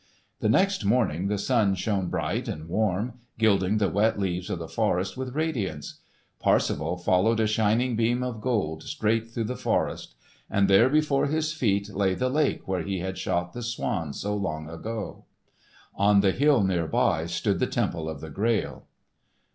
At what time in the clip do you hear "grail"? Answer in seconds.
18.31-18.87